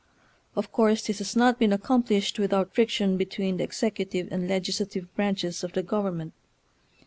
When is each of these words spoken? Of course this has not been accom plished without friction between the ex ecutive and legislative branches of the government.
Of 0.55 0.71
course 0.71 1.05
this 1.05 1.19
has 1.19 1.35
not 1.35 1.59
been 1.59 1.69
accom 1.69 2.03
plished 2.03 2.39
without 2.39 2.73
friction 2.73 3.17
between 3.17 3.57
the 3.57 3.63
ex 3.65 3.79
ecutive 3.81 4.29
and 4.31 4.47
legislative 4.47 5.13
branches 5.15 5.63
of 5.63 5.73
the 5.73 5.83
government. 5.83 6.33